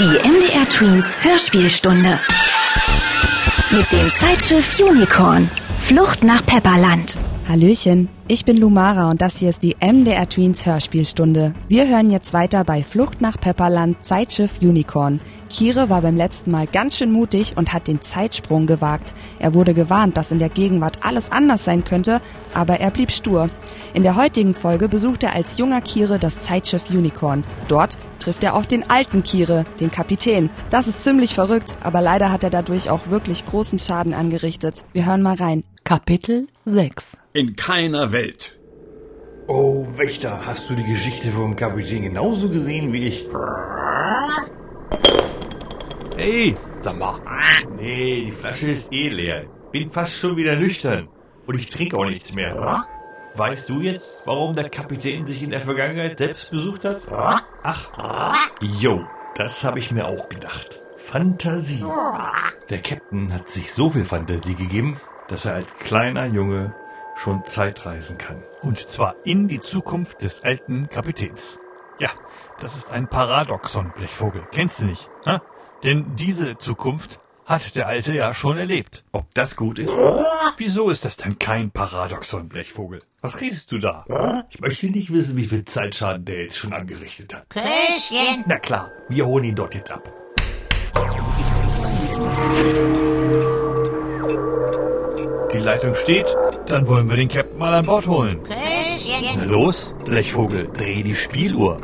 Die 0.00 0.06
MDR 0.06 0.66
Tweens 0.66 1.22
Hörspielstunde. 1.22 2.18
Mit 3.70 3.92
dem 3.92 4.10
Zeitschiff 4.14 4.80
Unicorn. 4.80 5.50
Flucht 5.78 6.24
nach 6.24 6.42
Pepperland. 6.46 7.16
Hallöchen, 7.50 8.08
ich 8.28 8.44
bin 8.44 8.56
Lumara 8.58 9.10
und 9.10 9.20
das 9.20 9.38
hier 9.38 9.50
ist 9.50 9.64
die 9.64 9.74
MDR 9.80 10.28
Tweens 10.28 10.66
Hörspielstunde. 10.66 11.52
Wir 11.66 11.88
hören 11.88 12.08
jetzt 12.08 12.32
weiter 12.32 12.62
bei 12.62 12.84
Flucht 12.84 13.20
nach 13.20 13.40
Pepperland 13.40 14.04
Zeitschiff 14.04 14.62
Unicorn. 14.62 15.18
Kire 15.48 15.90
war 15.90 16.00
beim 16.00 16.16
letzten 16.16 16.52
Mal 16.52 16.68
ganz 16.68 16.96
schön 16.96 17.10
mutig 17.10 17.54
und 17.56 17.72
hat 17.72 17.88
den 17.88 18.00
Zeitsprung 18.00 18.66
gewagt. 18.66 19.16
Er 19.40 19.52
wurde 19.52 19.74
gewarnt, 19.74 20.16
dass 20.16 20.30
in 20.30 20.38
der 20.38 20.48
Gegenwart 20.48 20.98
alles 21.04 21.32
anders 21.32 21.64
sein 21.64 21.82
könnte, 21.82 22.20
aber 22.54 22.78
er 22.78 22.92
blieb 22.92 23.10
stur. 23.10 23.48
In 23.94 24.04
der 24.04 24.14
heutigen 24.14 24.54
Folge 24.54 24.88
besucht 24.88 25.24
er 25.24 25.34
als 25.34 25.58
junger 25.58 25.80
Kire 25.80 26.20
das 26.20 26.38
Zeitschiff 26.38 26.88
Unicorn. 26.88 27.42
Dort 27.66 27.98
trifft 28.20 28.44
er 28.44 28.54
auf 28.54 28.68
den 28.68 28.88
alten 28.88 29.24
Kire, 29.24 29.64
den 29.80 29.90
Kapitän. 29.90 30.50
Das 30.70 30.86
ist 30.86 31.02
ziemlich 31.02 31.34
verrückt, 31.34 31.76
aber 31.82 32.00
leider 32.00 32.30
hat 32.30 32.44
er 32.44 32.50
dadurch 32.50 32.90
auch 32.90 33.08
wirklich 33.08 33.44
großen 33.44 33.80
Schaden 33.80 34.14
angerichtet. 34.14 34.84
Wir 34.92 35.06
hören 35.06 35.22
mal 35.22 35.34
rein. 35.34 35.64
Kapitel 35.90 36.46
6 36.66 37.16
In 37.32 37.56
keiner 37.56 38.12
Welt. 38.12 38.56
Oh, 39.48 39.84
Wächter, 39.96 40.46
hast 40.46 40.70
du 40.70 40.76
die 40.76 40.84
Geschichte 40.84 41.32
vom 41.32 41.56
Kapitän 41.56 42.04
genauso 42.04 42.48
gesehen 42.48 42.92
wie 42.92 43.08
ich? 43.08 43.26
Hey, 46.16 46.54
sag 46.78 46.96
mal. 46.96 47.18
Nee, 47.76 48.26
die 48.26 48.30
Flasche 48.30 48.70
ist 48.70 48.92
eh 48.92 49.08
leer. 49.08 49.46
Bin 49.72 49.90
fast 49.90 50.16
schon 50.16 50.36
wieder 50.36 50.54
nüchtern. 50.54 51.08
Und 51.48 51.58
ich 51.58 51.68
trinke 51.68 51.96
auch 51.96 52.04
nichts 52.04 52.32
mehr. 52.36 52.86
Weißt 53.34 53.68
du 53.68 53.80
jetzt, 53.80 54.24
warum 54.26 54.54
der 54.54 54.68
Kapitän 54.68 55.26
sich 55.26 55.42
in 55.42 55.50
der 55.50 55.60
Vergangenheit 55.60 56.18
selbst 56.18 56.52
besucht 56.52 56.84
hat? 56.84 57.02
Ach, 57.64 58.52
jo, 58.60 59.04
das 59.34 59.64
habe 59.64 59.80
ich 59.80 59.90
mir 59.90 60.06
auch 60.06 60.28
gedacht. 60.28 60.80
Fantasie. 60.98 61.84
Der 62.68 62.78
Captain 62.78 63.32
hat 63.32 63.48
sich 63.48 63.72
so 63.72 63.90
viel 63.90 64.04
Fantasie 64.04 64.54
gegeben, 64.54 65.00
dass 65.30 65.44
er 65.44 65.54
als 65.54 65.76
kleiner 65.78 66.26
Junge 66.26 66.74
schon 67.16 67.44
Zeitreisen 67.44 68.18
kann. 68.18 68.42
Und 68.62 68.78
zwar 68.78 69.14
in 69.24 69.46
die 69.48 69.60
Zukunft 69.60 70.22
des 70.22 70.42
alten 70.42 70.88
Kapitäns. 70.88 71.58
Ja, 71.98 72.10
das 72.58 72.76
ist 72.76 72.90
ein 72.90 73.08
Paradoxon, 73.08 73.92
Blechvogel. 73.94 74.42
Kennst 74.52 74.80
du 74.80 74.86
nicht? 74.86 75.08
Ha? 75.26 75.42
Denn 75.84 76.16
diese 76.16 76.58
Zukunft 76.58 77.20
hat 77.44 77.76
der 77.76 77.86
Alte 77.86 78.14
ja 78.14 78.32
schon 78.34 78.58
erlebt. 78.58 79.04
Ob 79.12 79.32
das 79.34 79.56
gut 79.56 79.78
ist? 79.78 79.98
Wieso 80.56 80.90
ist 80.90 81.04
das 81.04 81.16
dann 81.16 81.38
kein 81.38 81.70
Paradoxon, 81.70 82.48
Blechvogel? 82.48 83.00
Was 83.20 83.40
redest 83.40 83.72
du 83.72 83.78
da? 83.78 84.46
Ich 84.50 84.60
möchte 84.60 84.86
nicht 84.86 85.12
wissen, 85.12 85.36
wie 85.36 85.46
viel 85.46 85.64
Zeitschaden 85.64 86.24
der 86.24 86.42
jetzt 86.42 86.56
schon 86.56 86.72
angerichtet 86.72 87.34
hat. 87.34 87.50
Küsschen. 87.50 88.44
Na 88.46 88.58
klar, 88.58 88.92
wir 89.08 89.26
holen 89.26 89.44
ihn 89.44 89.54
dort 89.54 89.74
jetzt 89.74 89.92
ab. 89.92 90.12
Die 95.60 95.66
Leitung 95.66 95.94
steht, 95.94 96.24
dann 96.68 96.88
wollen 96.88 97.10
wir 97.10 97.16
den 97.16 97.28
Captain 97.28 97.58
mal 97.58 97.74
an 97.74 97.84
Bord 97.84 98.06
holen. 98.06 98.40
Na 99.36 99.44
los, 99.44 99.94
Blechvogel, 100.06 100.70
dreh 100.72 101.02
die 101.02 101.14
Spieluhr. 101.14 101.78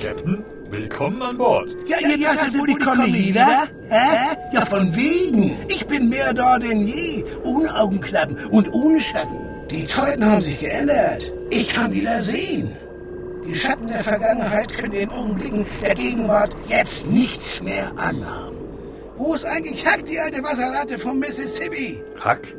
Captain, 0.00 0.44
willkommen 0.70 1.20
an 1.20 1.36
Bord. 1.36 1.68
Ja, 1.88 1.98
ihr 1.98 2.16
dachtet 2.16 2.56
wohl, 2.56 2.70
ich 2.70 2.78
komme 2.78 3.12
wieder? 3.12 3.64
Hä? 3.88 4.36
Ja, 4.52 4.64
von 4.64 4.94
wegen. 4.94 5.56
Ich 5.66 5.84
bin 5.84 6.08
mehr 6.10 6.32
da 6.32 6.60
denn 6.60 6.86
je. 6.86 7.24
Ohne 7.42 7.74
Augenklappen 7.74 8.36
und 8.52 8.72
ohne 8.72 9.00
Schatten. 9.00 9.40
Die 9.68 9.84
Zeiten 9.84 10.24
haben 10.24 10.42
sich 10.42 10.60
geändert. 10.60 11.32
Ich 11.50 11.70
kann 11.70 11.92
wieder 11.92 12.20
sehen. 12.20 12.70
Die 13.50 13.56
Schatten 13.56 13.88
der 13.88 14.04
Vergangenheit 14.04 14.72
können 14.72 14.92
den 14.92 15.10
Augenblicken 15.10 15.66
der 15.82 15.96
Gegenwart 15.96 16.54
jetzt 16.68 17.04
nichts 17.08 17.60
mehr 17.60 17.90
anhaben. 17.96 18.56
Wo 19.16 19.34
ist 19.34 19.44
eigentlich 19.44 19.84
Hack, 19.84 20.06
die 20.06 20.20
alte 20.20 20.40
Wasserratte 20.44 21.00
vom 21.00 21.18
Mississippi? 21.18 22.00
Hack? 22.20 22.54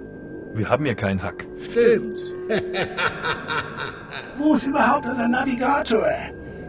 Wir 0.53 0.69
haben 0.69 0.83
hier 0.83 0.95
keinen 0.95 1.23
Hack. 1.23 1.45
Stimmt. 1.63 2.17
Wo 4.37 4.55
ist 4.55 4.67
überhaupt 4.67 5.05
unser 5.05 5.29
Navigator? 5.29 6.05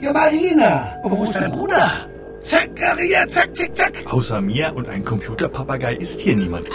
Ja, 0.00 0.12
Marina. 0.12 1.00
Und 1.02 1.18
wo 1.18 1.24
ist 1.24 1.34
dein 1.34 1.50
Bruder? 1.50 2.06
Zack, 2.42 2.70
Maria, 2.80 3.26
zack, 3.26 3.56
zick, 3.56 3.76
zack. 3.76 3.92
Außer 4.06 4.40
mir 4.40 4.72
und 4.74 4.88
ein 4.88 5.04
Computerpapagei 5.04 5.94
ist 5.96 6.20
hier 6.20 6.36
niemand. 6.36 6.68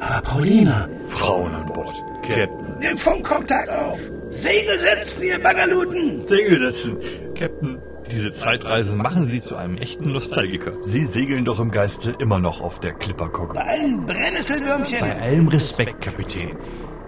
Aber 0.00 0.22
Paulina, 0.22 0.88
Frauen 1.06 1.54
an 1.54 1.66
Bord. 1.66 1.94
Captain. 2.22 2.48
nimm 2.80 2.96
Funkkontakt 2.96 3.70
auf. 3.70 3.98
Segel 4.34 4.80
setzen, 4.80 5.22
ihr 5.22 5.38
Bagaluten. 5.38 6.26
Segel 6.26 6.58
setzen. 6.58 6.98
Captain, 7.38 7.78
diese 8.10 8.32
Zeitreise 8.32 8.96
machen 8.96 9.26
Sie 9.26 9.40
zu 9.40 9.54
einem 9.54 9.78
echten 9.78 10.12
Nostalgiker. 10.12 10.72
Sie 10.82 11.04
segeln 11.04 11.44
doch 11.44 11.60
im 11.60 11.70
Geiste 11.70 12.14
immer 12.18 12.40
noch 12.40 12.60
auf 12.60 12.80
der 12.80 12.94
Klipperkogge. 12.94 13.54
Bei 13.54 13.64
allen 13.64 14.06
Brennnesselwürmchen. 14.06 14.98
Bei 14.98 15.20
allem 15.20 15.46
Respekt, 15.48 16.00
Kapitän. 16.00 16.50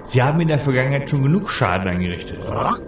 Sie 0.04 0.22
haben 0.22 0.40
in 0.40 0.46
der 0.46 0.60
Vergangenheit 0.60 1.10
schon 1.10 1.24
genug 1.24 1.50
Schaden 1.50 1.88
angerichtet. 1.88 2.38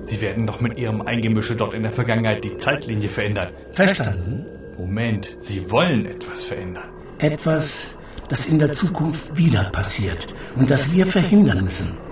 Sie 0.04 0.20
werden 0.20 0.46
doch 0.46 0.60
mit 0.60 0.78
Ihrem 0.78 1.02
Eingemische 1.02 1.56
dort 1.56 1.74
in 1.74 1.82
der 1.82 1.90
Vergangenheit 1.90 2.44
die 2.44 2.56
Zeitlinie 2.56 3.08
verändern. 3.08 3.48
Verstanden? 3.72 4.46
Moment, 4.78 5.36
Sie 5.40 5.68
wollen 5.68 6.06
etwas 6.06 6.44
verändern. 6.44 6.88
Etwas, 7.18 7.96
das 8.28 8.46
in 8.46 8.60
der 8.60 8.72
Zukunft 8.72 9.36
wieder 9.36 9.64
passiert 9.64 10.32
und 10.54 10.70
das 10.70 10.92
wir 10.92 11.06
verhindern 11.06 11.64
müssen. 11.64 12.07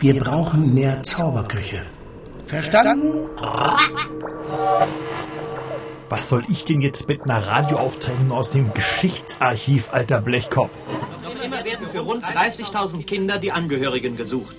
Wir 0.00 0.20
brauchen 0.20 0.74
mehr 0.74 1.02
Zauberköche. 1.02 1.82
Verstanden? 2.46 3.28
Was 6.08 6.28
soll 6.28 6.44
ich 6.48 6.64
denn 6.64 6.80
jetzt 6.80 7.08
mit 7.08 7.22
einer 7.22 7.46
Radioaufzeichnung 7.46 8.32
aus 8.32 8.50
dem 8.50 8.74
Geschichtsarchiv, 8.74 9.92
alter 9.92 10.20
Blechkopf? 10.20 10.70
Noch 11.22 11.42
immer 11.42 11.64
werden 11.64 11.88
für 11.90 12.00
rund 12.00 12.24
30.000 12.24 13.04
Kinder 13.04 13.38
die 13.38 13.52
Angehörigen 13.52 14.16
gesucht. 14.16 14.56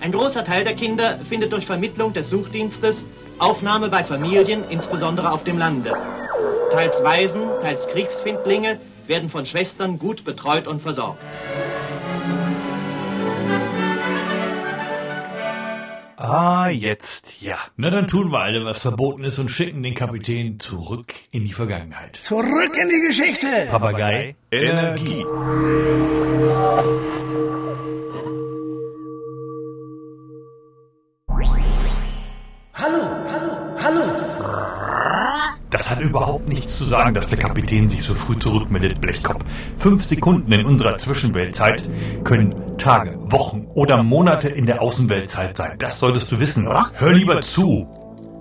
Ein 0.00 0.12
großer 0.12 0.44
Teil 0.44 0.64
der 0.64 0.74
Kinder 0.74 1.20
findet 1.28 1.52
durch 1.52 1.66
Vermittlung 1.66 2.12
des 2.12 2.30
Suchdienstes 2.30 3.04
Aufnahme 3.38 3.88
bei 3.88 4.02
Familien, 4.02 4.64
insbesondere 4.68 5.30
auf 5.30 5.44
dem 5.44 5.58
Lande. 5.58 5.96
Teils 6.70 7.02
Waisen, 7.02 7.42
teils 7.62 7.86
Kriegsfindlinge 7.86 8.80
werden 9.06 9.28
von 9.28 9.44
Schwestern 9.44 9.98
gut 9.98 10.24
betreut 10.24 10.66
und 10.66 10.80
versorgt. 10.82 11.18
Ah, 16.22 16.68
jetzt, 16.68 17.40
ja. 17.40 17.56
Na, 17.78 17.88
dann 17.88 18.06
tun 18.06 18.30
wir 18.30 18.40
alle, 18.40 18.62
was 18.66 18.82
verboten 18.82 19.24
ist 19.24 19.38
und 19.38 19.50
schicken 19.50 19.82
den 19.82 19.94
Kapitän 19.94 20.60
zurück 20.60 21.14
in 21.30 21.46
die 21.46 21.54
Vergangenheit. 21.54 22.16
Zurück 22.16 22.76
in 22.76 22.90
die 22.90 23.00
Geschichte. 23.06 23.68
Papagei, 23.70 24.36
Energie. 24.50 25.24
Hallo, 25.24 27.09
Das 35.70 35.88
hat 35.88 36.00
überhaupt 36.00 36.48
nichts 36.48 36.78
zu 36.78 36.84
sagen, 36.84 37.14
dass 37.14 37.28
der 37.28 37.38
Kapitän 37.38 37.88
sich 37.88 38.02
so 38.02 38.12
früh 38.12 38.36
zurückmeldet, 38.38 39.00
Blechkopf. 39.00 39.44
Fünf 39.76 40.04
Sekunden 40.04 40.50
in 40.52 40.66
unserer 40.66 40.98
Zwischenweltzeit 40.98 41.88
können 42.24 42.76
Tage, 42.76 43.16
Wochen 43.20 43.68
oder 43.74 44.02
Monate 44.02 44.48
in 44.48 44.66
der 44.66 44.82
Außenweltzeit 44.82 45.56
sein. 45.56 45.76
Das 45.78 46.00
solltest 46.00 46.32
du 46.32 46.40
wissen. 46.40 46.68
Hör 46.94 47.12
lieber 47.12 47.40
zu. 47.40 47.86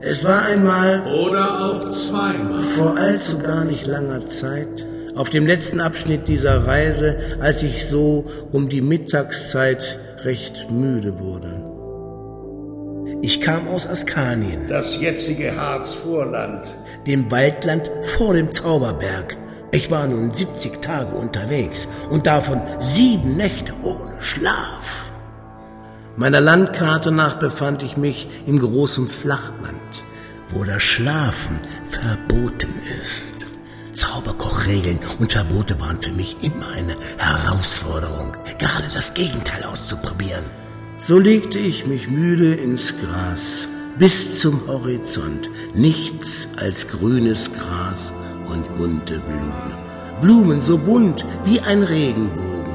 Es 0.01 0.23
war 0.23 0.43
einmal 0.43 1.03
Oder 1.05 1.59
auch 1.61 1.89
zweimal. 1.89 2.61
vor 2.61 2.97
allzu 2.97 3.37
gar 3.39 3.65
nicht 3.65 3.85
langer 3.85 4.25
Zeit, 4.25 4.87
auf 5.15 5.29
dem 5.29 5.45
letzten 5.45 5.81
Abschnitt 5.81 6.29
dieser 6.29 6.65
Reise, 6.65 7.17
als 7.41 7.63
ich 7.63 7.85
so 7.85 8.25
um 8.53 8.69
die 8.69 8.81
Mittagszeit 8.81 9.99
recht 10.23 10.71
müde 10.71 11.19
wurde. 11.19 11.78
Ich 13.21 13.41
kam 13.41 13.67
aus 13.67 13.87
Askanien, 13.87 14.67
Das 14.69 14.99
jetzige 15.01 15.55
Harzvorland. 15.55 16.73
dem 17.05 17.29
Waldland 17.31 17.89
vor 18.03 18.33
dem 18.33 18.51
Zauberberg. 18.51 19.35
Ich 19.71 19.91
war 19.91 20.07
nun 20.07 20.33
70 20.33 20.81
Tage 20.81 21.15
unterwegs 21.15 21.87
und 22.09 22.25
davon 22.27 22.61
sieben 22.79 23.35
Nächte 23.37 23.73
ohne 23.83 24.21
Schlaf. 24.21 25.09
Meiner 26.15 26.41
Landkarte 26.41 27.11
nach 27.11 27.35
befand 27.39 27.83
ich 27.83 27.95
mich 27.97 28.27
im 28.47 28.59
großen 28.59 29.07
Flachland, 29.07 30.03
wo 30.49 30.63
das 30.63 30.81
Schlafen 30.81 31.59
verboten 31.89 32.73
ist. 33.01 33.45
Zauberkochregeln 33.93 34.99
und 35.19 35.31
Verbote 35.31 35.79
waren 35.79 36.01
für 36.01 36.11
mich 36.11 36.37
immer 36.41 36.69
eine 36.69 36.95
Herausforderung, 37.17 38.31
gerade 38.57 38.87
das 38.93 39.13
Gegenteil 39.13 39.63
auszuprobieren. 39.63 40.43
So 41.01 41.17
legte 41.17 41.59
ich 41.59 41.87
mich 41.87 42.09
müde 42.09 42.53
ins 42.53 42.99
Gras, 42.99 43.69
bis 43.97 44.41
zum 44.41 44.67
Horizont 44.67 45.49
nichts 45.73 46.49
als 46.57 46.89
grünes 46.89 47.53
Gras 47.53 48.13
und 48.49 48.75
bunte 48.75 49.21
Blumen. 49.21 49.73
Blumen 50.19 50.61
so 50.61 50.77
bunt 50.77 51.25
wie 51.45 51.61
ein 51.61 51.83
Regenbogen. 51.83 52.73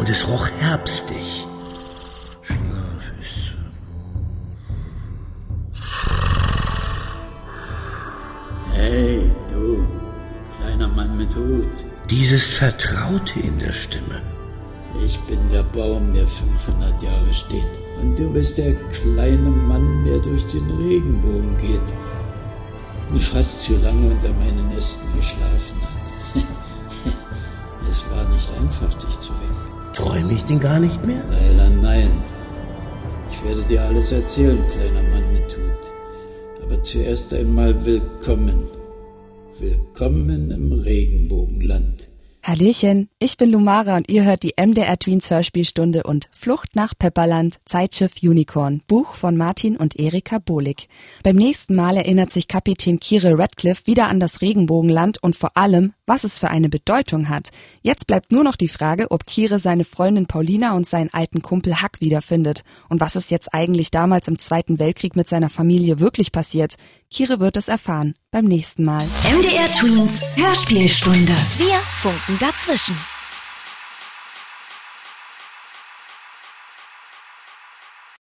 Und 0.00 0.08
es 0.08 0.26
roch 0.28 0.48
herbstig. 0.58 1.46
Schlaf 2.42 3.04
ist 3.20 3.54
Hey, 8.72 9.30
du, 9.48 9.86
kleiner 10.58 10.88
Mann 10.88 11.16
mit 11.16 11.36
Hut. 11.36 11.84
Dieses 12.10 12.46
Vertraute 12.46 13.38
in 13.38 13.60
der 13.60 13.72
Stimme. 13.72 14.37
Ich 15.04 15.18
bin 15.20 15.38
der 15.52 15.62
Baum, 15.62 16.12
der 16.14 16.26
500 16.26 17.02
Jahre 17.02 17.34
steht. 17.34 17.62
Und 18.00 18.18
du 18.18 18.32
bist 18.32 18.58
der 18.58 18.74
kleine 18.74 19.50
Mann, 19.50 20.04
der 20.04 20.18
durch 20.18 20.44
den 20.46 20.70
Regenbogen 20.70 21.56
geht. 21.58 21.80
Und 23.10 23.20
fast 23.20 23.62
zu 23.62 23.76
lange 23.76 24.10
unter 24.10 24.32
meinen 24.32 24.70
Ästen 24.76 25.08
geschlafen 25.16 25.80
hat. 25.82 26.42
es 27.88 28.04
war 28.10 28.28
nicht 28.30 28.52
einfach, 28.60 28.94
dich 28.94 29.18
zu 29.18 29.32
wecken. 29.32 29.92
Träume 29.92 30.32
ich 30.32 30.44
denn 30.44 30.60
gar 30.60 30.78
nicht 30.78 31.04
mehr? 31.04 31.22
Leider 31.30 31.70
nein. 31.70 32.10
Ich 33.30 33.44
werde 33.44 33.62
dir 33.62 33.82
alles 33.82 34.12
erzählen, 34.12 34.58
kleiner 34.72 35.02
Mann 35.10 35.32
mit 35.32 35.56
Hut. 35.56 36.62
Aber 36.62 36.82
zuerst 36.82 37.32
einmal 37.34 37.84
willkommen. 37.84 38.62
Willkommen 39.58 40.50
im 40.50 40.72
Regenbogenland. 40.72 41.97
Hallöchen, 42.48 43.10
ich 43.18 43.36
bin 43.36 43.50
Lumara 43.50 43.98
und 43.98 44.08
ihr 44.08 44.24
hört 44.24 44.42
die 44.42 44.54
MDR 44.56 44.98
Tweens 44.98 45.28
Hörspielstunde 45.28 46.04
und 46.04 46.30
Flucht 46.32 46.76
nach 46.76 46.94
Pepperland, 46.98 47.58
Zeitschiff 47.66 48.22
Unicorn, 48.22 48.80
Buch 48.86 49.16
von 49.16 49.36
Martin 49.36 49.76
und 49.76 50.00
Erika 50.00 50.38
Bohlig. 50.38 50.88
Beim 51.22 51.36
nächsten 51.36 51.74
Mal 51.74 51.98
erinnert 51.98 52.30
sich 52.30 52.48
Kapitän 52.48 53.00
Kire 53.00 53.38
Radcliffe 53.38 53.86
wieder 53.86 54.08
an 54.08 54.18
das 54.18 54.40
Regenbogenland 54.40 55.22
und 55.22 55.36
vor 55.36 55.58
allem, 55.58 55.92
was 56.06 56.24
es 56.24 56.38
für 56.38 56.48
eine 56.48 56.70
Bedeutung 56.70 57.28
hat. 57.28 57.50
Jetzt 57.82 58.06
bleibt 58.06 58.32
nur 58.32 58.44
noch 58.44 58.56
die 58.56 58.68
Frage, 58.68 59.10
ob 59.10 59.26
Kire 59.26 59.58
seine 59.58 59.84
Freundin 59.84 60.24
Paulina 60.24 60.74
und 60.74 60.86
seinen 60.86 61.12
alten 61.12 61.42
Kumpel 61.42 61.82
Huck 61.82 62.00
wiederfindet 62.00 62.62
und 62.88 62.98
was 62.98 63.14
ist 63.14 63.30
jetzt 63.30 63.52
eigentlich 63.52 63.90
damals 63.90 64.26
im 64.26 64.38
Zweiten 64.38 64.78
Weltkrieg 64.78 65.16
mit 65.16 65.28
seiner 65.28 65.50
Familie 65.50 66.00
wirklich 66.00 66.32
passiert. 66.32 66.76
Kire 67.10 67.40
wird 67.40 67.58
es 67.58 67.68
erfahren 67.68 68.14
beim 68.30 68.44
nächsten 68.44 68.84
Mal. 68.84 69.04
MDR 69.24 69.70
Tweens 69.72 70.20
Hörspielstunde. 70.34 71.34
Wir 71.56 71.80
funken 72.00 72.37
dazwischen. 72.38 72.96